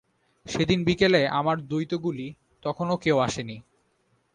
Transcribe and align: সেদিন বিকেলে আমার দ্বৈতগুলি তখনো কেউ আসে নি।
সেদিন 0.45 0.79
বিকেলে 0.83 1.21
আমার 1.29 1.57
দ্বৈতগুলি 1.61 2.27
তখনো 2.63 2.93
কেউ 2.97 3.17
আসে 3.17 3.43
নি। 3.43 3.57